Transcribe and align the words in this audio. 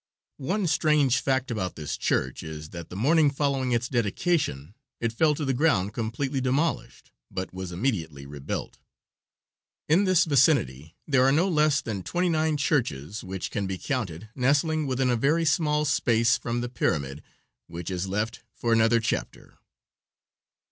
One 0.41 0.65
strange 0.65 1.19
fact 1.19 1.51
about 1.51 1.75
this 1.75 1.95
church 1.95 2.41
is 2.41 2.69
that 2.71 2.89
the 2.89 2.95
morning 2.95 3.29
following 3.29 3.71
its 3.71 3.87
dedication 3.87 4.73
it 4.99 5.13
fell 5.13 5.35
to 5.35 5.45
the 5.45 5.53
ground 5.53 5.93
completely 5.93 6.41
demolished, 6.41 7.11
but 7.29 7.53
was 7.53 7.71
immediately 7.71 8.25
rebuilt. 8.25 8.79
In 9.87 10.05
this 10.05 10.25
vicinity 10.25 10.95
there 11.07 11.23
are 11.23 11.31
no 11.31 11.47
less 11.47 11.81
than 11.81 12.01
twenty 12.01 12.29
nine 12.29 12.57
churches, 12.57 13.23
which 13.23 13.51
can 13.51 13.67
be 13.67 13.77
counted, 13.77 14.27
nestling 14.33 14.87
within 14.87 15.11
a 15.11 15.15
very 15.15 15.45
small 15.45 15.85
space, 15.85 16.35
from 16.35 16.61
the 16.61 16.69
pyramid, 16.69 17.21
which 17.67 17.91
is 17.91 18.07
left 18.07 18.41
for 18.55 18.73
another 18.73 18.99
chapter. 18.99 19.59